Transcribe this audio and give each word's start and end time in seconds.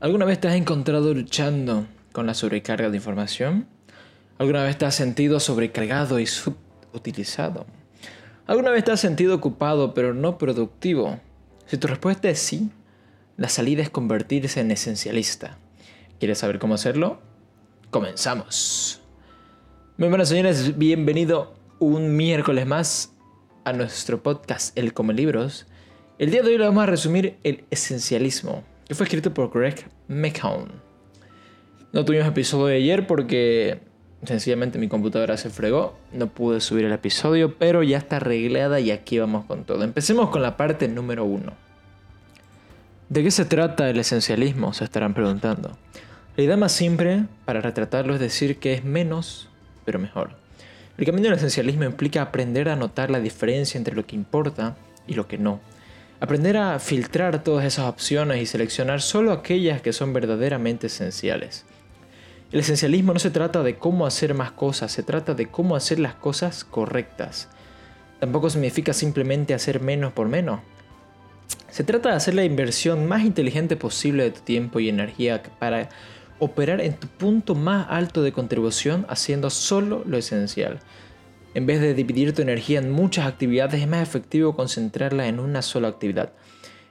¿Alguna 0.00 0.26
vez 0.26 0.40
te 0.40 0.46
has 0.46 0.54
encontrado 0.54 1.12
luchando 1.12 1.88
con 2.12 2.28
la 2.28 2.34
sobrecarga 2.34 2.88
de 2.88 2.96
información? 2.98 3.66
¿Alguna 4.38 4.62
vez 4.62 4.78
te 4.78 4.86
has 4.86 4.94
sentido 4.94 5.40
sobrecargado 5.40 6.20
y 6.20 6.26
subutilizado? 6.26 7.66
¿Alguna 8.46 8.70
vez 8.70 8.84
te 8.84 8.92
has 8.92 9.00
sentido 9.00 9.34
ocupado 9.34 9.94
pero 9.94 10.14
no 10.14 10.38
productivo? 10.38 11.18
Si 11.66 11.78
tu 11.78 11.88
respuesta 11.88 12.28
es 12.28 12.38
sí, 12.38 12.70
la 13.36 13.48
salida 13.48 13.82
es 13.82 13.90
convertirse 13.90 14.60
en 14.60 14.70
esencialista. 14.70 15.58
¿Quieres 16.20 16.38
saber 16.38 16.60
cómo 16.60 16.74
hacerlo? 16.74 17.18
Comenzamos. 17.90 19.00
Muy 19.96 20.10
buenas 20.10 20.28
señores, 20.28 20.78
bienvenido 20.78 21.54
un 21.80 22.16
miércoles 22.16 22.68
más 22.68 23.14
a 23.64 23.72
nuestro 23.72 24.22
podcast 24.22 24.78
El 24.78 24.94
Come 24.94 25.12
Libros. 25.12 25.66
El 26.20 26.30
día 26.30 26.42
de 26.42 26.50
hoy 26.50 26.58
vamos 26.58 26.84
a 26.84 26.86
resumir 26.86 27.36
el 27.42 27.64
esencialismo 27.72 28.62
que 28.88 28.94
fue 28.94 29.04
escrito 29.04 29.34
por 29.34 29.50
Greg 29.50 29.86
McCown. 30.08 30.68
No 31.92 32.04
tuvimos 32.04 32.26
episodio 32.26 32.66
de 32.66 32.76
ayer 32.76 33.06
porque 33.06 33.80
sencillamente 34.24 34.78
mi 34.78 34.88
computadora 34.88 35.36
se 35.36 35.50
fregó, 35.50 35.98
no 36.12 36.28
pude 36.28 36.60
subir 36.60 36.86
el 36.86 36.92
episodio, 36.92 37.54
pero 37.58 37.82
ya 37.82 37.98
está 37.98 38.16
arreglada 38.16 38.80
y 38.80 38.90
aquí 38.90 39.18
vamos 39.18 39.44
con 39.44 39.64
todo. 39.64 39.84
Empecemos 39.84 40.30
con 40.30 40.42
la 40.42 40.56
parte 40.56 40.88
número 40.88 41.24
uno. 41.24 41.52
¿De 43.10 43.22
qué 43.22 43.30
se 43.30 43.44
trata 43.44 43.88
el 43.88 43.98
esencialismo? 43.98 44.72
Se 44.72 44.84
estarán 44.84 45.14
preguntando. 45.14 45.76
La 46.36 46.44
idea 46.44 46.56
más 46.56 46.72
simple 46.72 47.24
para 47.44 47.60
retratarlo 47.60 48.14
es 48.14 48.20
decir 48.20 48.58
que 48.58 48.72
es 48.72 48.84
menos, 48.84 49.48
pero 49.84 49.98
mejor. 49.98 50.30
El 50.96 51.04
camino 51.04 51.28
del 51.28 51.38
esencialismo 51.38 51.84
implica 51.84 52.22
aprender 52.22 52.68
a 52.68 52.76
notar 52.76 53.10
la 53.10 53.20
diferencia 53.20 53.78
entre 53.78 53.94
lo 53.94 54.06
que 54.06 54.16
importa 54.16 54.76
y 55.06 55.14
lo 55.14 55.28
que 55.28 55.38
no 55.38 55.60
Aprender 56.20 56.56
a 56.56 56.78
filtrar 56.80 57.44
todas 57.44 57.64
esas 57.64 57.86
opciones 57.86 58.42
y 58.42 58.46
seleccionar 58.46 59.00
solo 59.00 59.30
aquellas 59.30 59.80
que 59.80 59.92
son 59.92 60.12
verdaderamente 60.12 60.88
esenciales. 60.88 61.64
El 62.50 62.58
esencialismo 62.60 63.12
no 63.12 63.20
se 63.20 63.30
trata 63.30 63.62
de 63.62 63.76
cómo 63.76 64.04
hacer 64.04 64.34
más 64.34 64.50
cosas, 64.50 64.90
se 64.90 65.04
trata 65.04 65.34
de 65.34 65.46
cómo 65.46 65.76
hacer 65.76 66.00
las 66.00 66.14
cosas 66.14 66.64
correctas. 66.64 67.48
Tampoco 68.18 68.50
significa 68.50 68.92
simplemente 68.92 69.54
hacer 69.54 69.80
menos 69.80 70.12
por 70.12 70.28
menos. 70.28 70.60
Se 71.70 71.84
trata 71.84 72.08
de 72.08 72.16
hacer 72.16 72.34
la 72.34 72.44
inversión 72.44 73.06
más 73.06 73.22
inteligente 73.22 73.76
posible 73.76 74.24
de 74.24 74.30
tu 74.32 74.40
tiempo 74.40 74.80
y 74.80 74.88
energía 74.88 75.40
para 75.60 75.88
operar 76.40 76.80
en 76.80 76.94
tu 76.94 77.06
punto 77.06 77.54
más 77.54 77.86
alto 77.90 78.22
de 78.22 78.32
contribución 78.32 79.06
haciendo 79.08 79.50
solo 79.50 80.02
lo 80.04 80.18
esencial. 80.18 80.80
En 81.54 81.66
vez 81.66 81.80
de 81.80 81.94
dividir 81.94 82.34
tu 82.34 82.42
energía 82.42 82.78
en 82.78 82.90
muchas 82.90 83.26
actividades, 83.26 83.80
es 83.80 83.88
más 83.88 84.02
efectivo 84.02 84.54
concentrarla 84.54 85.28
en 85.28 85.40
una 85.40 85.62
sola 85.62 85.88
actividad. 85.88 86.32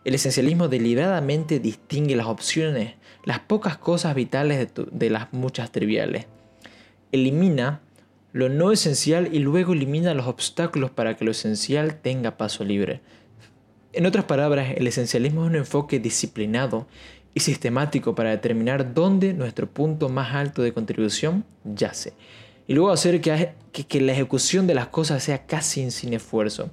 El 0.03 0.16
esencialismo 0.16 0.67
deliberadamente 0.67 1.59
distingue 1.59 2.16
las 2.16 2.27
opciones, 2.27 2.95
las 3.23 3.39
pocas 3.39 3.78
cosas 3.78 4.16
vitales 4.16 4.69
de, 4.91 5.09
las 5.09 5.31
muchas 5.31 5.72
triviales. 5.72 6.25
Elimina 7.11 7.81
lo 8.33 8.50
no 8.50 8.72
esencial 8.72 9.33
y 9.33 9.39
luego 9.39 9.73
elimina 9.73 10.13
los 10.13 10.28
obstáculos 10.28 10.91
para 10.91 11.16
que 11.16 11.25
lo 11.25 11.31
esencial 11.31 11.95
tenga 12.02 12.38
paso 12.38 12.63
libre. 12.63 13.02
En 13.94 14.05
otras 14.05 14.25
palabras, 14.25 14.73
el 14.75 14.88
esencialismo 14.88 15.44
es 15.44 15.50
un 15.50 15.55
enfoque 15.55 16.00
disciplinado 16.00 16.88
y 17.33 17.41
sistemático 17.41 18.16
para 18.16 18.31
determinar 18.31 18.94
dónde 18.94 19.33
nuestro 19.33 19.69
punto 19.69 20.09
más 20.09 20.33
alto 20.33 20.61
de 20.61 20.73
contribución 20.73 21.45
yace 21.63 22.13
y 22.68 22.73
luego 22.73 22.92
hacer 22.92 23.22
que, 23.22 24.02
la 24.02 24.12
ejecución 24.12 24.68
de 24.68 24.76
las 24.76 24.88
cosas 24.88 25.23
sea 25.23 25.46
casi 25.46 25.90
sin 25.90 26.14
esfuerzo. 26.14 26.70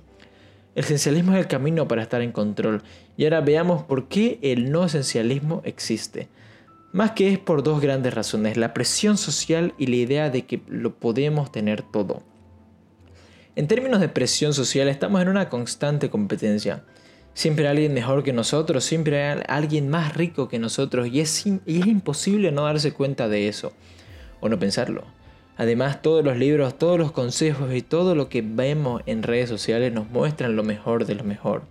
El 0.74 0.84
esencialismo 0.84 1.32
es 1.32 1.38
el 1.38 1.46
camino 1.46 1.86
para 1.86 2.02
estar 2.02 2.20
en 2.20 2.32
control 2.32 2.82
y 3.16 3.24
ahora 3.24 3.40
veamos 3.40 3.84
por 3.84 4.08
qué 4.08 4.40
el 4.42 4.72
no 4.72 4.84
esencialismo 4.84 5.62
existe. 5.64 6.28
Más 6.92 7.12
que 7.12 7.32
es 7.32 7.38
por 7.38 7.62
dos 7.62 7.80
grandes 7.80 8.12
razones, 8.12 8.56
la 8.56 8.74
presión 8.74 9.16
social 9.16 9.72
y 9.78 9.86
la 9.86 9.96
idea 9.96 10.30
de 10.30 10.46
que 10.46 10.62
lo 10.66 10.96
podemos 10.96 11.52
tener 11.52 11.82
todo. 11.82 12.22
En 13.56 13.68
términos 13.68 14.00
de 14.00 14.08
presión 14.08 14.52
social 14.52 14.88
estamos 14.88 15.22
en 15.22 15.28
una 15.28 15.48
constante 15.48 16.10
competencia. 16.10 16.82
Siempre 17.34 17.66
hay 17.66 17.72
alguien 17.72 17.94
mejor 17.94 18.24
que 18.24 18.32
nosotros, 18.32 18.84
siempre 18.84 19.22
hay 19.22 19.42
alguien 19.46 19.88
más 19.88 20.16
rico 20.16 20.48
que 20.48 20.58
nosotros 20.58 21.06
y 21.06 21.20
es 21.20 21.46
imposible 21.46 22.50
no 22.50 22.64
darse 22.64 22.92
cuenta 22.92 23.28
de 23.28 23.46
eso 23.46 23.72
o 24.40 24.48
no 24.48 24.58
pensarlo. 24.58 25.04
Además, 25.56 26.02
todos 26.02 26.24
los 26.24 26.36
libros, 26.36 26.76
todos 26.76 26.98
los 26.98 27.12
consejos 27.12 27.72
y 27.72 27.82
todo 27.82 28.14
lo 28.14 28.28
que 28.28 28.42
vemos 28.42 29.02
en 29.06 29.22
redes 29.22 29.48
sociales 29.48 29.92
nos 29.92 30.10
muestran 30.10 30.56
lo 30.56 30.64
mejor 30.64 31.06
de 31.06 31.14
lo 31.14 31.22
mejor. 31.22 31.62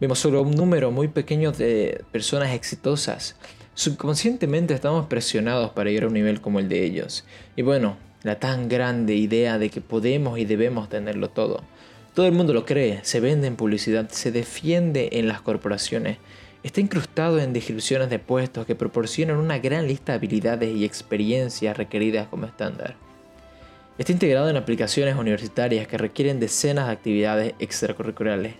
Vemos 0.00 0.18
solo 0.18 0.40
un 0.42 0.52
número 0.52 0.90
muy 0.90 1.08
pequeño 1.08 1.52
de 1.52 2.04
personas 2.10 2.54
exitosas. 2.54 3.36
Subconscientemente 3.74 4.72
estamos 4.72 5.06
presionados 5.06 5.70
para 5.72 5.90
llegar 5.90 6.04
a 6.04 6.06
un 6.08 6.14
nivel 6.14 6.40
como 6.40 6.58
el 6.58 6.68
de 6.68 6.84
ellos. 6.84 7.24
Y 7.54 7.62
bueno, 7.62 7.96
la 8.22 8.38
tan 8.38 8.68
grande 8.68 9.14
idea 9.14 9.58
de 9.58 9.68
que 9.68 9.80
podemos 9.80 10.38
y 10.38 10.44
debemos 10.44 10.88
tenerlo 10.88 11.28
todo. 11.28 11.62
Todo 12.14 12.26
el 12.26 12.32
mundo 12.32 12.54
lo 12.54 12.64
cree, 12.64 13.00
se 13.02 13.20
vende 13.20 13.46
en 13.46 13.56
publicidad, 13.56 14.08
se 14.08 14.32
defiende 14.32 15.10
en 15.12 15.28
las 15.28 15.40
corporaciones, 15.42 16.18
está 16.62 16.80
incrustado 16.80 17.38
en 17.38 17.52
descripciones 17.52 18.08
de 18.08 18.18
puestos 18.18 18.66
que 18.66 18.74
proporcionan 18.74 19.36
una 19.36 19.58
gran 19.58 19.86
lista 19.86 20.12
de 20.12 20.16
habilidades 20.16 20.74
y 20.74 20.84
experiencias 20.84 21.76
requeridas 21.76 22.26
como 22.28 22.46
estándar. 22.46 22.96
Está 23.98 24.12
integrado 24.12 24.48
en 24.48 24.56
aplicaciones 24.56 25.16
universitarias 25.16 25.88
que 25.88 25.98
requieren 25.98 26.38
decenas 26.38 26.86
de 26.86 26.92
actividades 26.92 27.54
extracurriculares. 27.58 28.54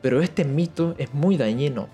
Pero 0.00 0.22
este 0.22 0.46
mito 0.46 0.94
es 0.96 1.12
muy 1.12 1.36
dañino. 1.36 1.90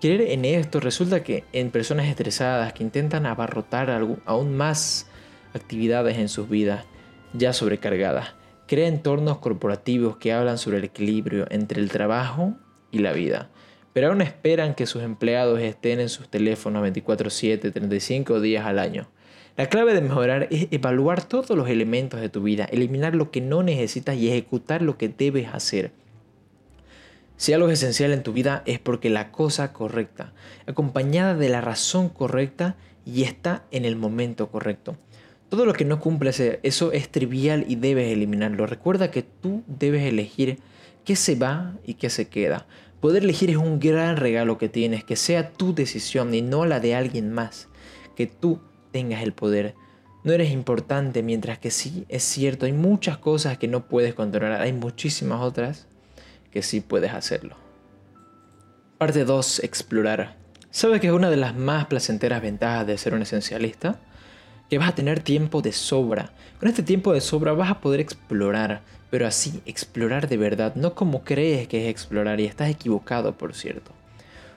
Creer 0.00 0.22
en 0.22 0.44
esto 0.44 0.78
resulta 0.78 1.24
que 1.24 1.42
en 1.52 1.72
personas 1.72 2.06
estresadas 2.06 2.72
que 2.72 2.84
intentan 2.84 3.26
abarrotar 3.26 3.90
aún 4.24 4.56
más 4.56 5.08
actividades 5.54 6.18
en 6.18 6.28
sus 6.28 6.48
vidas, 6.48 6.84
ya 7.32 7.52
sobrecargadas, 7.52 8.34
crea 8.68 8.86
entornos 8.86 9.38
corporativos 9.38 10.16
que 10.16 10.32
hablan 10.32 10.56
sobre 10.56 10.78
el 10.78 10.84
equilibrio 10.84 11.46
entre 11.50 11.80
el 11.80 11.90
trabajo 11.90 12.54
y 12.92 13.00
la 13.00 13.12
vida. 13.12 13.50
Pero 13.92 14.10
aún 14.10 14.22
esperan 14.22 14.76
que 14.76 14.86
sus 14.86 15.02
empleados 15.02 15.58
estén 15.58 15.98
en 15.98 16.08
sus 16.08 16.28
teléfonos 16.28 16.80
24/7, 16.82 17.72
35 17.72 18.40
días 18.40 18.64
al 18.66 18.78
año. 18.78 19.08
La 19.60 19.68
clave 19.68 19.92
de 19.92 20.00
mejorar 20.00 20.48
es 20.50 20.68
evaluar 20.70 21.22
todos 21.22 21.50
los 21.50 21.68
elementos 21.68 22.18
de 22.18 22.30
tu 22.30 22.42
vida, 22.42 22.64
eliminar 22.64 23.14
lo 23.14 23.30
que 23.30 23.42
no 23.42 23.62
necesitas 23.62 24.16
y 24.16 24.30
ejecutar 24.30 24.80
lo 24.80 24.96
que 24.96 25.10
debes 25.10 25.48
hacer. 25.52 25.92
Si 27.36 27.52
algo 27.52 27.68
es 27.68 27.74
esencial 27.74 28.12
en 28.12 28.22
tu 28.22 28.32
vida 28.32 28.62
es 28.64 28.78
porque 28.78 29.10
la 29.10 29.30
cosa 29.30 29.74
correcta, 29.74 30.32
acompañada 30.66 31.34
de 31.34 31.50
la 31.50 31.60
razón 31.60 32.08
correcta 32.08 32.76
y 33.04 33.24
está 33.24 33.66
en 33.70 33.84
el 33.84 33.96
momento 33.96 34.50
correcto. 34.50 34.96
Todo 35.50 35.66
lo 35.66 35.74
que 35.74 35.84
no 35.84 36.00
cumple 36.00 36.30
eso 36.62 36.92
es 36.92 37.10
trivial 37.10 37.66
y 37.68 37.76
debes 37.76 38.10
eliminarlo. 38.10 38.66
Recuerda 38.66 39.10
que 39.10 39.22
tú 39.22 39.62
debes 39.66 40.04
elegir 40.04 40.58
qué 41.04 41.16
se 41.16 41.34
va 41.34 41.74
y 41.84 41.94
qué 41.94 42.08
se 42.08 42.28
queda. 42.28 42.66
Poder 43.02 43.24
elegir 43.24 43.50
es 43.50 43.56
un 43.56 43.78
gran 43.78 44.16
regalo 44.16 44.56
que 44.56 44.70
tienes, 44.70 45.04
que 45.04 45.16
sea 45.16 45.50
tu 45.50 45.74
decisión 45.74 46.32
y 46.32 46.40
no 46.40 46.64
la 46.64 46.80
de 46.80 46.94
alguien 46.94 47.30
más. 47.30 47.68
Que 48.16 48.26
tú 48.26 48.60
tengas 48.90 49.22
el 49.22 49.32
poder. 49.32 49.74
No 50.22 50.32
eres 50.32 50.50
importante, 50.50 51.22
mientras 51.22 51.58
que 51.58 51.70
sí, 51.70 52.04
es 52.08 52.22
cierto, 52.22 52.66
hay 52.66 52.72
muchas 52.72 53.18
cosas 53.18 53.58
que 53.58 53.68
no 53.68 53.86
puedes 53.86 54.14
controlar, 54.14 54.60
hay 54.60 54.72
muchísimas 54.72 55.40
otras 55.40 55.86
que 56.50 56.62
sí 56.62 56.80
puedes 56.80 57.12
hacerlo. 57.12 57.56
Parte 58.98 59.24
2. 59.24 59.64
Explorar. 59.64 60.36
¿Sabes 60.70 61.00
que 61.00 61.06
es 61.06 61.12
una 61.12 61.30
de 61.30 61.36
las 61.36 61.56
más 61.56 61.86
placenteras 61.86 62.42
ventajas 62.42 62.86
de 62.86 62.98
ser 62.98 63.14
un 63.14 63.22
esencialista? 63.22 63.98
Que 64.68 64.78
vas 64.78 64.90
a 64.90 64.94
tener 64.94 65.20
tiempo 65.20 65.62
de 65.62 65.72
sobra. 65.72 66.32
Con 66.58 66.68
este 66.68 66.82
tiempo 66.82 67.14
de 67.14 67.22
sobra 67.22 67.54
vas 67.54 67.70
a 67.70 67.80
poder 67.80 68.00
explorar, 68.00 68.82
pero 69.10 69.26
así, 69.26 69.62
explorar 69.64 70.28
de 70.28 70.36
verdad, 70.36 70.74
no 70.74 70.94
como 70.94 71.24
crees 71.24 71.66
que 71.66 71.84
es 71.84 71.90
explorar 71.90 72.40
y 72.40 72.44
estás 72.44 72.68
equivocado, 72.68 73.38
por 73.38 73.54
cierto. 73.54 73.92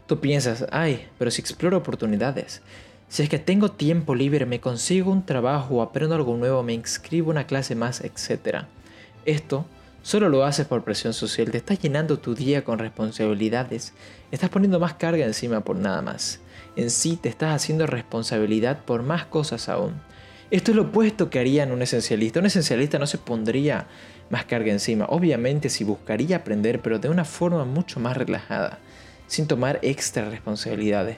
Tú 0.06 0.20
piensas, 0.20 0.66
ay, 0.72 1.08
pero 1.18 1.32
si 1.32 1.42
exploro 1.42 1.78
oportunidades, 1.78 2.62
si 3.14 3.22
es 3.22 3.30
que 3.30 3.38
tengo 3.38 3.70
tiempo 3.70 4.16
libre, 4.16 4.48
me 4.48 4.60
consigo 4.60 5.12
un 5.12 5.24
trabajo, 5.24 5.84
aprendo 5.84 6.16
algo 6.16 6.36
nuevo, 6.36 6.64
me 6.64 6.74
inscribo 6.74 7.30
una 7.30 7.46
clase 7.46 7.76
más, 7.76 8.02
etc. 8.02 8.64
Esto 9.24 9.68
solo 10.02 10.30
lo 10.30 10.44
haces 10.46 10.66
por 10.66 10.84
presión 10.84 11.14
social, 11.14 11.52
te 11.52 11.60
estás 11.60 11.78
llenando 11.78 12.18
tu 12.18 12.34
día 12.34 12.64
con 12.64 12.80
responsabilidades, 12.80 13.94
estás 14.32 14.50
poniendo 14.50 14.80
más 14.80 14.96
carga 14.96 15.28
encima 15.28 15.60
por 15.60 15.76
nada 15.76 16.02
más. 16.02 16.40
En 16.76 16.90
sí 16.90 17.16
te 17.16 17.30
estás 17.30 17.54
haciendo 17.54 17.86
responsabilidad 17.86 18.84
por 18.84 19.04
más 19.04 19.28
cosas 19.28 19.70
aún. 19.70 19.94
Esto 20.50 20.72
es 20.72 20.78
lo 20.78 20.86
opuesto 20.86 21.30
que 21.30 21.38
haría 21.38 21.66
un 21.66 21.84
esencialista. 21.84 22.40
Un 22.40 22.48
esencialista 22.48 22.98
no 22.98 23.06
se 23.06 23.20
pondría 23.20 23.86
más 24.32 24.46
carga 24.46 24.72
encima. 24.72 25.06
Obviamente 25.06 25.70
si 25.70 25.84
buscaría 25.84 26.38
aprender, 26.38 26.82
pero 26.82 26.98
de 26.98 27.10
una 27.10 27.26
forma 27.26 27.64
mucho 27.64 28.00
más 28.00 28.18
relajada, 28.18 28.80
sin 29.28 29.46
tomar 29.46 29.78
extra 29.84 30.32
responsabilidades. 30.32 31.18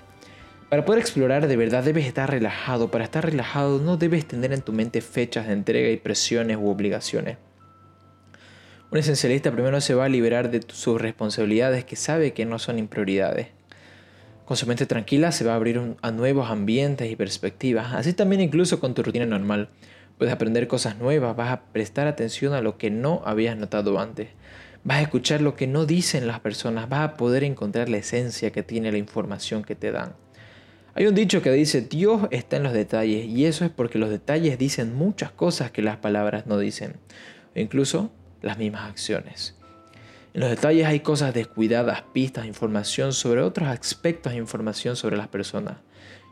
Para 0.69 0.83
poder 0.83 0.99
explorar 0.99 1.47
de 1.47 1.57
verdad 1.57 1.83
debes 1.83 2.07
estar 2.07 2.29
relajado. 2.29 2.89
Para 2.89 3.03
estar 3.03 3.23
relajado 3.23 3.79
no 3.79 3.97
debes 3.97 4.25
tener 4.25 4.51
en 4.51 4.61
tu 4.61 4.73
mente 4.73 5.01
fechas 5.01 5.47
de 5.47 5.53
entrega 5.53 5.89
y 5.89 5.97
presiones 5.97 6.57
u 6.57 6.69
obligaciones. 6.69 7.37
Un 8.91 8.97
esencialista 8.97 9.51
primero 9.51 9.79
se 9.81 9.93
va 9.93 10.05
a 10.05 10.09
liberar 10.09 10.49
de 10.49 10.61
sus 10.67 10.99
responsabilidades 10.99 11.85
que 11.85 11.95
sabe 11.95 12.33
que 12.33 12.45
no 12.45 12.57
son 12.57 12.79
imprioridades. 12.79 13.47
Con 14.45 14.57
su 14.57 14.65
mente 14.67 14.85
tranquila 14.85 15.31
se 15.31 15.43
va 15.43 15.53
a 15.53 15.55
abrir 15.55 15.95
a 16.01 16.11
nuevos 16.11 16.49
ambientes 16.49 17.11
y 17.11 17.15
perspectivas. 17.15 17.93
Así 17.93 18.13
también 18.13 18.41
incluso 18.41 18.79
con 18.79 18.93
tu 18.93 19.03
rutina 19.03 19.25
normal. 19.25 19.69
Puedes 20.17 20.33
aprender 20.33 20.67
cosas 20.67 20.97
nuevas, 20.97 21.35
vas 21.35 21.51
a 21.51 21.61
prestar 21.73 22.07
atención 22.07 22.53
a 22.53 22.61
lo 22.61 22.77
que 22.77 22.89
no 22.89 23.21
habías 23.25 23.57
notado 23.57 23.99
antes. 23.99 24.29
Vas 24.83 24.97
a 24.97 25.01
escuchar 25.01 25.41
lo 25.41 25.55
que 25.55 25.67
no 25.67 25.85
dicen 25.85 26.25
las 26.25 26.39
personas, 26.39 26.89
vas 26.89 27.01
a 27.01 27.17
poder 27.17 27.43
encontrar 27.43 27.89
la 27.89 27.97
esencia 27.97 28.51
que 28.51 28.63
tiene 28.63 28.91
la 28.91 28.97
información 28.97 29.63
que 29.63 29.75
te 29.75 29.91
dan. 29.91 30.24
Hay 30.97 31.07
un 31.07 31.13
dicho 31.13 31.41
que 31.41 31.51
dice, 31.51 31.81
Dios 31.81 32.21
está 32.31 32.55
en 32.55 32.63
los 32.63 32.71
detalles, 32.71 33.25
y 33.25 33.45
eso 33.45 33.65
es 33.65 33.71
porque 33.71 33.99
los 33.99 34.09
detalles 34.09 34.57
dicen 34.57 34.95
muchas 34.95 35.29
cosas 35.29 35.69
que 35.69 35.81
las 35.81 35.97
palabras 35.97 36.47
no 36.47 36.57
dicen, 36.57 36.95
o 37.53 37.59
incluso 37.59 38.11
las 38.41 38.57
mismas 38.57 38.89
acciones. 38.89 39.55
En 40.33 40.39
los 40.39 40.49
detalles 40.49 40.87
hay 40.87 41.01
cosas 41.01 41.33
descuidadas, 41.33 42.03
pistas, 42.13 42.45
información 42.45 43.11
sobre 43.11 43.41
otros 43.41 43.67
aspectos 43.67 44.31
de 44.31 44.39
información 44.39 44.95
sobre 44.95 45.17
las 45.17 45.27
personas. 45.27 45.79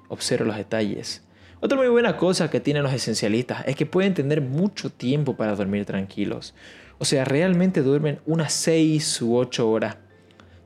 Observa 0.07 0.45
los 0.45 0.55
detalles. 0.55 1.23
Otra 1.59 1.77
muy 1.77 1.89
buena 1.89 2.15
cosa 2.15 2.49
que 2.49 2.61
tienen 2.61 2.83
los 2.83 2.93
esencialistas 2.93 3.63
es 3.67 3.75
que 3.75 3.85
pueden 3.85 4.13
tener 4.13 4.39
mucho 4.39 4.89
tiempo 4.89 5.35
para 5.35 5.55
dormir 5.55 5.85
tranquilos. 5.85 6.53
O 6.99 7.05
sea, 7.05 7.25
realmente 7.25 7.81
duermen 7.81 8.19
unas 8.25 8.53
6 8.53 9.21
u 9.23 9.35
8 9.35 9.69
horas. 9.69 9.97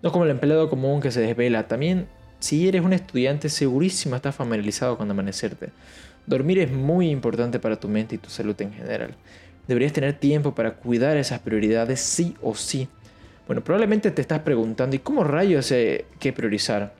No 0.03 0.11
como 0.11 0.25
el 0.25 0.31
empleado 0.31 0.69
común 0.69 1.01
que 1.01 1.11
se 1.11 1.21
desvela. 1.21 1.67
También, 1.67 2.07
si 2.39 2.68
eres 2.68 2.84
un 2.84 2.94
estudiante, 2.94 3.50
segurísimo 3.50 4.16
estás 4.16 4.36
familiarizado 4.36 4.98
con 4.98 5.10
amanecerte. 5.10 5.69
Dormir 6.25 6.60
es 6.60 6.72
muy 6.72 7.10
importante 7.10 7.60
para 7.60 7.80
tu 7.80 7.88
mente 7.88 8.16
y 8.16 8.18
tu 8.18 8.30
salud 8.30 8.56
en 8.62 8.74
general. 8.74 9.16
Deberías 9.68 9.94
tener 9.94 10.13
tiempo 10.13 10.54
para 10.54 10.75
cuidar 10.75 11.18
esas 11.18 11.39
prioridades 11.39 12.00
sí 12.00 12.36
o 12.42 12.54
sí. 12.56 12.88
Bueno, 13.48 13.63
probablemente 13.63 14.12
te 14.12 14.22
estás 14.22 14.39
preguntando, 14.39 14.95
¿y 14.95 15.00
cómo 15.00 15.24
rayos 15.24 15.68
sé 15.68 16.06
qué 16.19 16.34
priorizar? 16.34 16.94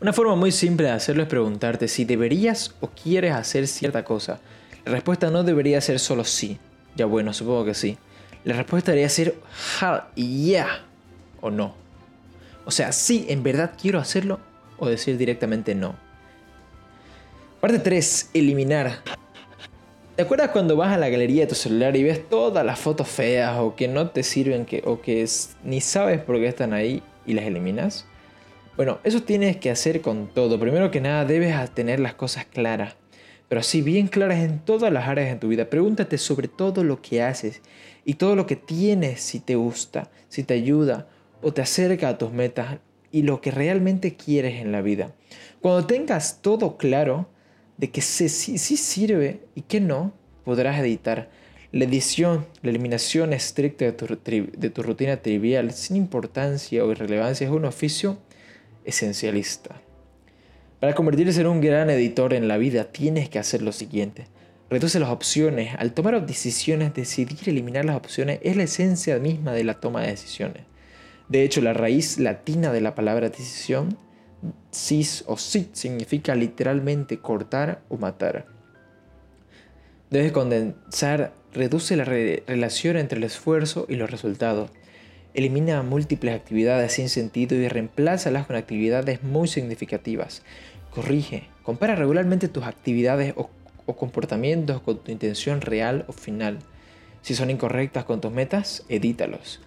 Una 0.00 0.12
forma 0.12 0.34
muy 0.34 0.52
simple 0.52 0.86
de 0.86 0.92
hacerlo 0.92 1.22
es 1.22 1.28
preguntarte 1.28 1.88
si 1.88 2.04
deberías 2.04 2.74
o 2.80 2.88
quieres 2.88 3.32
hacer 3.32 3.66
cierta 3.66 4.04
cosa. 4.04 4.40
La 4.84 4.92
respuesta 4.92 5.30
no 5.30 5.42
debería 5.42 5.80
ser 5.80 5.98
solo 5.98 6.24
sí. 6.24 6.58
Ya 6.96 7.06
bueno, 7.06 7.32
supongo 7.32 7.64
que 7.66 7.74
sí. 7.74 7.96
La 8.44 8.54
respuesta 8.56 8.92
debería 8.92 9.08
ser 9.08 9.34
y 10.14 10.46
yeah 10.46 10.84
o 11.40 11.50
no. 11.50 11.85
O 12.66 12.72
sea, 12.72 12.90
sí, 12.90 13.26
en 13.28 13.44
verdad 13.44 13.72
quiero 13.80 14.00
hacerlo 14.00 14.40
o 14.76 14.88
decir 14.88 15.16
directamente 15.16 15.74
no. 15.76 15.94
Parte 17.60 17.78
3. 17.78 18.30
Eliminar. 18.34 19.02
¿Te 20.16 20.22
acuerdas 20.22 20.50
cuando 20.50 20.76
vas 20.76 20.92
a 20.92 20.98
la 20.98 21.08
galería 21.08 21.42
de 21.42 21.46
tu 21.46 21.54
celular 21.54 21.94
y 21.94 22.02
ves 22.02 22.28
todas 22.28 22.66
las 22.66 22.80
fotos 22.80 23.08
feas 23.08 23.56
o 23.60 23.76
que 23.76 23.86
no 23.86 24.10
te 24.10 24.24
sirven 24.24 24.66
que, 24.66 24.82
o 24.84 25.00
que 25.00 25.24
ni 25.62 25.80
sabes 25.80 26.20
por 26.20 26.36
qué 26.36 26.48
están 26.48 26.72
ahí 26.72 27.02
y 27.24 27.34
las 27.34 27.44
eliminas? 27.44 28.04
Bueno, 28.76 28.98
eso 29.04 29.22
tienes 29.22 29.58
que 29.58 29.70
hacer 29.70 30.00
con 30.00 30.26
todo. 30.26 30.58
Primero 30.58 30.90
que 30.90 31.00
nada 31.00 31.24
debes 31.24 31.70
tener 31.70 32.00
las 32.00 32.14
cosas 32.14 32.46
claras, 32.46 32.96
pero 33.48 33.60
así 33.60 33.80
bien 33.80 34.08
claras 34.08 34.38
en 34.40 34.58
todas 34.58 34.92
las 34.92 35.06
áreas 35.06 35.30
de 35.30 35.36
tu 35.36 35.48
vida. 35.48 35.70
Pregúntate 35.70 36.18
sobre 36.18 36.48
todo 36.48 36.82
lo 36.82 37.00
que 37.00 37.22
haces 37.22 37.62
y 38.04 38.14
todo 38.14 38.34
lo 38.34 38.46
que 38.46 38.56
tienes 38.56 39.20
si 39.20 39.38
te 39.38 39.54
gusta, 39.54 40.10
si 40.28 40.42
te 40.42 40.54
ayuda 40.54 41.06
o 41.42 41.52
te 41.52 41.62
acerca 41.62 42.08
a 42.08 42.18
tus 42.18 42.32
metas 42.32 42.78
y 43.12 43.22
lo 43.22 43.40
que 43.40 43.50
realmente 43.50 44.16
quieres 44.16 44.60
en 44.60 44.72
la 44.72 44.82
vida. 44.82 45.12
Cuando 45.60 45.86
tengas 45.86 46.42
todo 46.42 46.76
claro, 46.76 47.28
de 47.76 47.90
que 47.90 48.00
sí, 48.00 48.28
sirve 48.28 49.40
y 49.54 49.62
que 49.62 49.80
no, 49.80 50.12
podrás 50.44 50.78
editar. 50.78 51.30
La 51.72 51.84
edición, 51.84 52.46
la 52.62 52.70
eliminación 52.70 53.32
estricta 53.32 53.84
de 53.84 53.92
tu, 53.92 54.06
de 54.06 54.70
tu 54.70 54.82
rutina 54.82 55.18
trivial, 55.18 55.72
sin 55.72 55.96
importancia 55.96 56.84
o 56.84 56.90
irrelevancia, 56.90 57.46
es 57.46 57.52
un 57.52 57.64
oficio 57.64 58.18
esencialista. 58.84 59.80
Para 60.80 60.94
convertirse 60.94 61.40
en 61.40 61.48
un 61.48 61.60
gran 61.60 61.90
editor 61.90 62.32
en 62.32 62.48
la 62.48 62.56
vida, 62.56 62.84
tienes 62.84 63.28
que 63.28 63.38
hacer 63.38 63.62
lo 63.62 63.72
siguiente. 63.72 64.26
Reduce 64.70 64.98
las 64.98 65.10
opciones. 65.10 65.74
Al 65.78 65.92
tomar 65.92 66.24
decisiones, 66.26 66.94
decidir 66.94 67.48
eliminar 67.48 67.84
las 67.84 67.96
opciones 67.96 68.40
es 68.42 68.56
la 68.56 68.64
esencia 68.64 69.18
misma 69.18 69.52
de 69.52 69.64
la 69.64 69.80
toma 69.80 70.02
de 70.02 70.08
decisiones. 70.08 70.62
De 71.28 71.42
hecho, 71.42 71.60
la 71.60 71.72
raíz 71.72 72.18
latina 72.18 72.72
de 72.72 72.80
la 72.80 72.94
palabra 72.94 73.28
decisión 73.28 73.96
cis 74.70 75.24
o 75.26 75.36
sit 75.36 75.74
significa 75.74 76.34
literalmente 76.34 77.18
cortar 77.18 77.82
o 77.88 77.96
matar. 77.96 78.46
Debes 80.10 80.32
condensar, 80.32 81.32
reduce 81.52 81.96
la 81.96 82.04
relación 82.04 82.96
entre 82.96 83.18
el 83.18 83.24
esfuerzo 83.24 83.86
y 83.88 83.96
los 83.96 84.10
resultados. 84.10 84.70
Elimina 85.34 85.82
múltiples 85.82 86.34
actividades 86.34 86.92
sin 86.92 87.08
sentido 87.08 87.56
y 87.56 87.68
reemplázalas 87.68 88.46
con 88.46 88.56
actividades 88.56 89.22
muy 89.22 89.48
significativas. 89.48 90.42
Corrige, 90.90 91.48
compara 91.62 91.96
regularmente 91.96 92.48
tus 92.48 92.64
actividades 92.64 93.34
o, 93.36 93.50
o 93.84 93.96
comportamientos 93.96 94.80
con 94.80 95.02
tu 95.02 95.10
intención 95.10 95.60
real 95.60 96.04
o 96.08 96.12
final. 96.12 96.60
Si 97.20 97.34
son 97.34 97.50
incorrectas 97.50 98.04
con 98.04 98.20
tus 98.20 98.30
metas, 98.30 98.84
edítalos. 98.88 99.60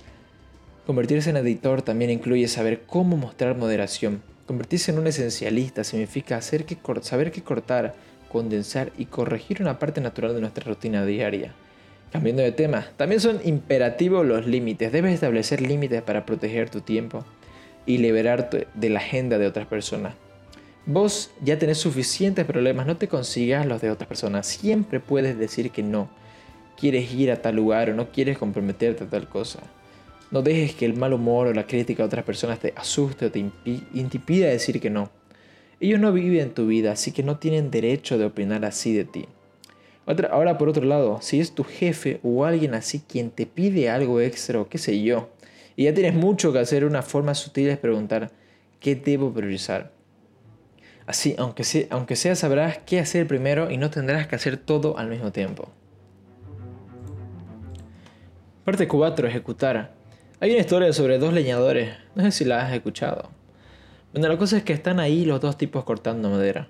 Convertirse 0.90 1.30
en 1.30 1.38
editor 1.38 1.84
también 1.84 2.10
incluye 2.10 2.48
saber 2.48 2.82
cómo 2.88 3.16
mostrar 3.16 3.56
moderación, 3.56 4.24
Convertirse 4.48 4.90
en 4.90 4.98
un 4.98 5.06
esencialista 5.06 5.84
significa 5.84 6.36
hacer 6.36 6.66
que, 6.66 6.80
saber 7.04 7.32
qué 7.32 7.44
cortar, 7.44 7.94
condensar 8.32 8.92
y 8.98 9.06
corregir 9.06 9.62
una 9.62 9.78
parte 9.78 10.02
natural 10.02 10.34
de 10.34 10.42
nuestra 10.42 10.66
rutina 10.66 11.06
diaria. 11.06 11.54
Cambiando 12.12 12.42
de 12.42 12.52
tema, 12.52 12.88
también 12.98 13.22
son 13.22 13.40
imperativos 13.46 14.26
los 14.26 14.48
límites. 14.48 14.92
Debes 14.92 15.14
establecer 15.14 15.62
límites 15.62 16.02
para 16.02 16.26
proteger 16.26 16.72
tu 16.72 16.82
tiempo 16.82 17.24
y 17.86 18.00
liberarte 18.00 18.66
de 18.74 18.90
la 18.90 18.98
agenda 18.98 19.38
de 19.38 19.46
otras 19.46 19.68
personas. 19.68 20.16
Vos 20.88 21.30
ya 21.44 21.60
tenés 21.60 21.78
suficientes 21.78 22.46
problemas, 22.46 22.88
no 22.88 22.98
te 22.98 23.08
consigas 23.08 23.68
los 23.68 23.80
de 23.80 23.92
otras 23.92 24.08
personas. 24.08 24.48
Siempre 24.48 25.00
puedes 25.00 25.38
decir 25.38 25.70
que 25.70 25.84
no. 25.84 26.10
Quieres 26.76 27.14
ir 27.14 27.32
a 27.32 27.44
tal 27.44 27.58
lugar 27.58 27.92
o 27.92 27.94
no 27.94 28.10
quieres 28.10 28.40
comprometerte 28.40 29.04
a 29.04 29.08
tal 29.08 29.30
cosa. 29.30 29.60
No 30.32 30.42
dejes 30.42 30.76
que 30.76 30.86
el 30.86 30.96
mal 30.96 31.14
humor 31.14 31.48
o 31.48 31.54
la 31.54 31.66
crítica 31.66 32.04
de 32.04 32.08
otras 32.08 32.24
personas 32.24 32.60
te 32.60 32.74
asuste 32.76 33.26
o 33.26 33.32
te 33.32 33.40
impida 33.40 34.48
decir 34.48 34.80
que 34.80 34.90
no. 34.90 35.10
Ellos 35.80 36.00
no 36.00 36.12
viven 36.12 36.54
tu 36.54 36.68
vida, 36.68 36.92
así 36.92 37.12
que 37.12 37.24
no 37.24 37.38
tienen 37.38 37.72
derecho 37.72 38.18
de 38.18 38.26
opinar 38.26 38.66
así 38.66 38.94
de 38.94 39.06
ti. 39.06 39.26
ahora, 40.30 40.58
por 40.58 40.70
otro 40.70 40.86
lado, 40.86 41.20
si 41.22 41.40
es 41.40 41.54
tu 41.54 41.64
jefe 41.64 42.20
o 42.22 42.46
alguien 42.46 42.74
así 42.74 43.00
quien 43.00 43.32
te 43.32 43.46
pide 43.46 43.90
algo 43.90 44.20
extra 44.20 44.60
o 44.60 44.68
qué 44.68 44.78
sé 44.78 45.02
yo, 45.02 45.30
y 45.76 45.86
ya 45.86 45.94
tienes 45.94 46.14
mucho 46.14 46.52
que 46.52 46.60
hacer, 46.60 46.84
una 46.84 47.02
forma 47.02 47.34
sutil 47.34 47.70
es 47.70 47.78
preguntar, 47.78 48.32
¿qué 48.82 48.96
debo 48.96 49.34
priorizar? 49.34 49.94
Así, 51.08 51.36
aunque 51.38 51.64
sea, 51.64 51.88
aunque 51.90 52.18
sea, 52.18 52.36
sabrás 52.36 52.80
qué 52.80 53.00
hacer 53.00 53.26
primero 53.26 53.72
y 53.72 53.78
no 53.78 53.90
tendrás 53.90 54.28
que 54.28 54.36
hacer 54.36 54.58
todo 54.58 54.98
al 54.98 55.08
mismo 55.08 55.32
tiempo. 55.32 55.70
Parte 58.66 58.88
4. 58.88 59.28
Ejecutar. 59.28 59.99
Hay 60.42 60.52
una 60.52 60.62
historia 60.62 60.94
sobre 60.94 61.20
dos 61.20 61.34
leñadores, 61.34 61.98
no 62.16 62.24
sé 62.24 62.32
si 62.32 62.46
la 62.46 62.62
has 62.62 62.72
escuchado. 62.72 63.30
Bueno, 64.14 64.30
la 64.30 64.38
cosa 64.38 64.56
es 64.56 64.64
que 64.64 64.72
están 64.72 65.02
ahí 65.02 65.26
los 65.26 65.42
dos 65.42 65.58
tipos 65.58 65.84
cortando 65.84 66.30
madera. 66.30 66.70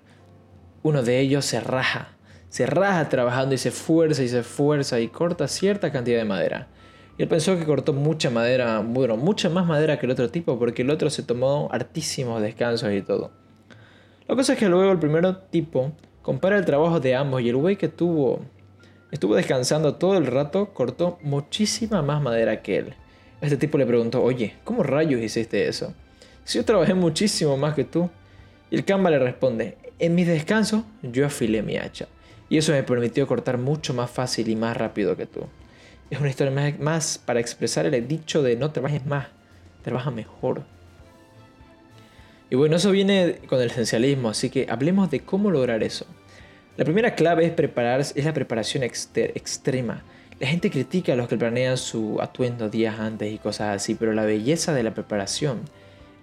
Uno 0.82 1.04
de 1.04 1.20
ellos 1.20 1.46
se 1.46 1.60
raja, 1.60 2.16
se 2.50 2.66
raja 2.66 3.08
trabajando 3.10 3.54
y 3.54 3.60
se 3.60 3.70
esfuerza 3.70 4.24
y 4.24 4.28
se 4.28 4.40
esfuerza 4.40 5.00
y 5.00 5.10
corta 5.10 5.48
cierta 5.48 5.92
cantidad 5.92 6.18
de 6.18 6.26
madera. 6.26 6.68
Y 7.16 7.22
él 7.22 7.28
pensó 7.28 7.60
que 7.60 7.66
cortó 7.66 7.94
mucha 7.94 8.32
madera, 8.32 8.80
bueno, 8.80 9.18
mucha 9.18 9.52
más 9.52 9.68
madera 9.68 10.00
que 10.00 10.08
el 10.08 10.14
otro 10.14 10.32
tipo, 10.32 10.58
porque 10.58 10.82
el 10.82 10.90
otro 10.90 11.12
se 11.12 11.22
tomó 11.22 11.70
hartísimos 11.72 12.42
descansos 12.42 12.92
y 12.92 13.04
todo. 13.04 13.30
La 14.28 14.36
cosa 14.36 14.54
es 14.54 14.60
que 14.60 14.68
luego 14.68 14.92
el 14.92 14.98
primer 14.98 15.32
tipo 15.52 15.92
compara 16.24 16.58
el 16.58 16.66
trabajo 16.66 17.00
de 17.00 17.14
ambos 17.14 17.44
y 17.44 17.50
el 17.50 17.58
güey 17.58 17.76
que 17.76 17.88
tuvo, 17.88 18.40
estuvo 19.12 19.36
descansando 19.36 19.94
todo 19.94 20.18
el 20.18 20.26
rato, 20.26 20.74
cortó 20.74 21.20
muchísima 21.22 22.02
más 22.02 22.20
madera 22.20 22.64
que 22.64 22.78
él. 22.78 22.96
Este 23.42 23.58
tipo 23.58 23.78
le 23.78 23.86
preguntó, 23.86 24.22
oye, 24.22 24.56
¿cómo 24.64 24.84
rayos 24.84 25.22
hiciste 25.22 25.68
eso? 25.68 25.94
Si 26.44 26.58
yo 26.58 26.66
trabajé 26.66 26.94
muchísimo 26.94 27.58
más 27.58 27.74
que 27.76 27.84
tú. 27.84 28.10
Y 28.72 28.76
el 28.76 28.86
Canva 28.86 29.10
le 29.10 29.20
responde, 29.20 29.78
en 29.98 30.16
mis 30.16 30.28
descansos 30.28 30.84
yo 31.02 31.26
afilé 31.26 31.62
mi 31.62 31.78
hacha. 31.78 32.08
Y 32.50 32.58
eso 32.58 32.72
me 32.72 32.84
permitió 32.84 33.28
cortar 33.28 33.58
mucho 33.58 33.94
más 33.94 34.10
fácil 34.10 34.50
y 34.50 34.56
más 34.56 34.76
rápido 34.76 35.16
que 35.16 35.26
tú. 35.26 35.42
Es 36.10 36.20
una 36.20 36.30
historia 36.30 36.76
más, 36.80 37.20
para 37.20 37.40
expresar 37.40 37.86
el 37.86 38.08
dicho 38.08 38.42
de 38.42 38.56
no 38.56 38.72
trabajes 38.72 39.06
más, 39.06 39.28
trabaja 39.84 40.10
mejor. 40.10 40.64
Y 42.50 42.56
bueno, 42.56 42.78
eso 42.78 42.90
viene 42.90 43.36
con 43.48 43.62
el 43.62 43.70
esencialismo, 43.70 44.30
así 44.30 44.50
que 44.50 44.66
hablemos 44.70 45.12
de 45.12 45.20
cómo 45.20 45.52
lograr 45.52 45.84
eso. 45.84 46.08
La 46.78 46.86
primera 46.86 47.14
clave 47.14 47.46
es, 47.46 47.52
preparar, 47.52 48.00
es 48.00 48.26
la 48.26 48.34
preparación 48.34 48.84
extrema. 48.84 50.04
La 50.40 50.48
gente 50.48 50.72
critica 50.72 51.12
a 51.12 51.16
los 51.18 51.28
que 51.28 51.36
planean 51.36 51.78
su 51.78 52.22
atuendo 52.22 52.70
días 52.70 52.98
antes 52.98 53.30
y 53.30 53.40
cosas 53.40 53.76
así, 53.76 53.96
pero 53.96 54.14
la 54.14 54.24
belleza 54.24 54.74
de 54.74 54.84
la 54.84 54.94
preparación 54.94 55.60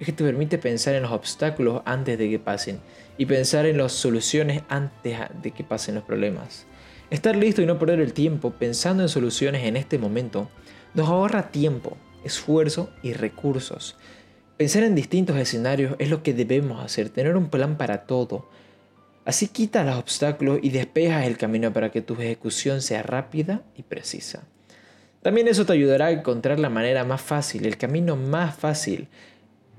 es 0.00 0.06
que 0.06 0.12
te 0.12 0.24
permite 0.24 0.56
pensar 0.56 0.94
en 0.94 1.02
los 1.02 1.12
obstáculos 1.12 1.82
antes 1.84 2.18
de 2.18 2.30
que 2.30 2.38
pasen 2.38 2.80
y 3.18 3.26
pensar 3.26 3.66
en 3.66 3.76
las 3.76 3.92
soluciones 3.92 4.62
antes 4.70 5.18
de 5.42 5.50
que 5.50 5.64
pasen 5.64 5.96
los 5.96 6.04
problemas. 6.04 6.66
Estar 7.10 7.36
listo 7.36 7.60
y 7.60 7.66
no 7.66 7.78
perder 7.78 8.00
el 8.00 8.14
tiempo 8.14 8.52
pensando 8.52 9.02
en 9.02 9.10
soluciones 9.10 9.64
en 9.64 9.76
este 9.76 9.98
momento 9.98 10.48
nos 10.94 11.08
ahorra 11.08 11.50
tiempo, 11.50 11.98
esfuerzo 12.24 12.88
y 13.02 13.12
recursos. 13.12 13.96
Pensar 14.56 14.82
en 14.84 14.94
distintos 14.94 15.36
escenarios 15.36 15.94
es 15.98 16.08
lo 16.08 16.22
que 16.22 16.32
debemos 16.32 16.82
hacer, 16.82 17.10
tener 17.10 17.36
un 17.36 17.50
plan 17.50 17.76
para 17.76 18.06
todo. 18.06 18.48
Así 19.26 19.48
quitas 19.48 19.84
los 19.84 19.96
obstáculos 19.96 20.60
y 20.62 20.70
despejas 20.70 21.26
el 21.26 21.36
camino 21.36 21.72
para 21.72 21.90
que 21.90 22.00
tu 22.00 22.14
ejecución 22.14 22.80
sea 22.80 23.02
rápida 23.02 23.64
y 23.76 23.82
precisa. 23.82 24.44
También 25.20 25.48
eso 25.48 25.66
te 25.66 25.72
ayudará 25.72 26.06
a 26.06 26.10
encontrar 26.12 26.60
la 26.60 26.70
manera 26.70 27.02
más 27.02 27.20
fácil, 27.20 27.66
el 27.66 27.76
camino 27.76 28.14
más 28.14 28.54
fácil. 28.54 29.08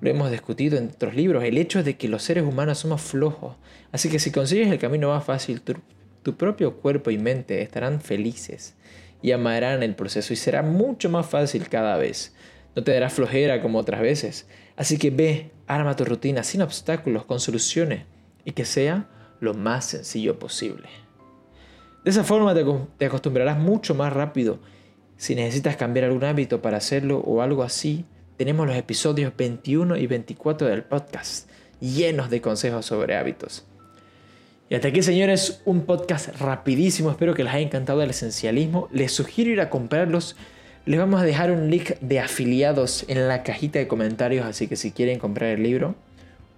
Lo 0.01 0.09
hemos 0.09 0.31
discutido 0.31 0.77
en 0.77 0.89
otros 0.89 1.15
libros, 1.15 1.45
el 1.45 1.57
hecho 1.57 1.81
de 1.81 1.95
que 1.95 2.09
los 2.09 2.23
seres 2.23 2.43
humanos 2.43 2.79
somos 2.79 3.01
flojos. 3.01 3.55
Así 3.93 4.09
que 4.09 4.19
si 4.19 4.31
consigues 4.31 4.67
el 4.69 4.79
camino 4.79 5.07
más 5.07 5.23
fácil, 5.23 5.61
tu, 5.61 5.75
tu 6.23 6.35
propio 6.35 6.75
cuerpo 6.81 7.09
y 7.09 7.17
mente 7.17 7.61
estarán 7.61 8.01
felices 8.01 8.75
y 9.21 9.31
amarán 9.31 9.81
el 9.81 9.95
proceso 9.95 10.33
y 10.33 10.35
será 10.35 10.61
mucho 10.61 11.09
más 11.09 11.25
fácil 11.25 11.69
cada 11.69 11.95
vez. 11.95 12.35
No 12.75 12.83
te 12.83 12.91
dará 12.91 13.09
flojera 13.09 13.61
como 13.61 13.79
otras 13.79 14.01
veces. 14.01 14.45
Así 14.75 14.97
que 14.97 15.09
ve, 15.09 15.51
arma 15.67 15.95
tu 15.95 16.03
rutina 16.03 16.43
sin 16.43 16.61
obstáculos, 16.63 17.23
con 17.23 17.39
soluciones 17.39 18.03
y 18.43 18.51
que 18.51 18.65
sea 18.65 19.07
lo 19.39 19.53
más 19.53 19.85
sencillo 19.85 20.39
posible. 20.39 20.87
De 22.03 22.11
esa 22.11 22.23
forma 22.23 22.55
te 22.97 23.05
acostumbrarás 23.05 23.57
mucho 23.57 23.95
más 23.95 24.13
rápido. 24.13 24.59
Si 25.17 25.35
necesitas 25.35 25.75
cambiar 25.75 26.05
algún 26.05 26.23
hábito 26.23 26.61
para 26.61 26.77
hacerlo 26.77 27.19
o 27.19 27.41
algo 27.41 27.63
así, 27.63 28.05
tenemos 28.37 28.67
los 28.67 28.75
episodios 28.75 29.33
21 29.35 29.97
y 29.97 30.07
24 30.07 30.67
del 30.67 30.83
podcast 30.83 31.49
llenos 31.79 32.29
de 32.29 32.41
consejos 32.41 32.85
sobre 32.85 33.15
hábitos. 33.15 33.65
Y 34.69 34.75
hasta 34.75 34.89
aquí, 34.89 35.01
señores, 35.01 35.61
un 35.65 35.81
podcast 35.81 36.39
rapidísimo. 36.39 37.11
Espero 37.11 37.33
que 37.33 37.43
les 37.43 37.53
haya 37.53 37.65
encantado 37.65 38.01
el 38.01 38.09
esencialismo. 38.09 38.89
Les 38.91 39.11
sugiero 39.11 39.51
ir 39.51 39.61
a 39.61 39.69
comprarlos 39.69 40.35
les 40.87 40.97
vamos 40.97 41.19
a 41.19 41.25
dejar 41.25 41.51
un 41.51 41.69
link 41.69 41.99
de 41.99 42.21
afiliados 42.21 43.03
en 43.09 43.27
la 43.27 43.43
cajita 43.43 43.77
de 43.77 43.89
comentarios, 43.89 44.45
así 44.45 44.69
que 44.69 44.77
si 44.77 44.91
quieren 44.91 45.19
comprar 45.19 45.49
el 45.49 45.61
libro, 45.61 45.95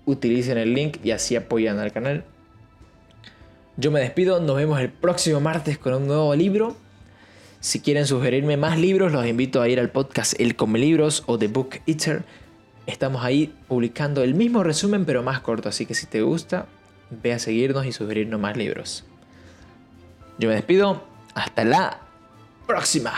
utilicen 0.05 0.59
el 0.59 0.75
link 0.75 0.98
y 1.03 1.09
así 1.09 1.36
apoyan 1.36 1.79
al 1.79 1.91
canal. 1.91 2.24
Yo 3.79 3.91
me 3.91 4.01
despido, 4.01 4.41
nos 4.41 4.57
vemos 4.57 4.81
el 4.81 4.89
próximo 4.89 5.39
martes 5.39 5.77
con 5.77 5.93
un 5.93 6.05
nuevo 6.05 6.36
libro. 6.36 6.75
Si 7.62 7.79
quieren 7.79 8.05
sugerirme 8.05 8.57
más 8.57 8.77
libros, 8.77 9.13
los 9.13 9.25
invito 9.25 9.62
a 9.62 9.69
ir 9.69 9.79
al 9.79 9.89
podcast 9.89 10.38
El 10.38 10.57
Come 10.57 10.79
Libros 10.79 11.24
o 11.27 11.39
The 11.39 11.48
Book 11.48 11.79
Eater. 11.88 12.25
Estamos 12.88 13.24
ahí 13.24 13.55
publicando 13.69 14.21
el 14.21 14.33
mismo 14.36 14.63
resumen 14.63 15.05
pero 15.05 15.24
más 15.24 15.39
corto, 15.39 15.69
así 15.69 15.86
que 15.86 15.93
si 15.93 16.07
te 16.07 16.21
gusta, 16.21 16.65
ve 17.09 17.31
a 17.31 17.39
seguirnos 17.39 17.86
y 17.86 17.93
sugerirnos 17.93 18.38
más 18.38 18.57
libros. 18.57 19.05
Yo 20.39 20.50
me 20.50 20.55
despido, 20.55 21.01
hasta 21.33 21.63
la 21.63 22.01
próxima. 22.67 23.13